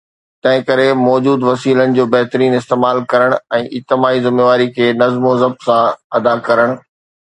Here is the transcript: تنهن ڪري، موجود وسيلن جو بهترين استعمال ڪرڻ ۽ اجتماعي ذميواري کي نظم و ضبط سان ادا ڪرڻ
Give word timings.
تنهن 0.43 0.61
ڪري، 0.69 0.87
موجود 1.07 1.41
وسيلن 1.49 1.93
جو 1.99 2.07
بهترين 2.15 2.57
استعمال 2.61 3.03
ڪرڻ 3.13 3.37
۽ 3.61 3.69
اجتماعي 3.81 4.27
ذميواري 4.29 4.69
کي 4.79 4.93
نظم 5.07 5.33
و 5.33 5.39
ضبط 5.47 5.71
سان 5.73 5.97
ادا 6.21 6.39
ڪرڻ 6.51 6.81